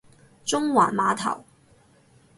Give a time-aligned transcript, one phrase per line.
[0.43, 1.45] 中環碼頭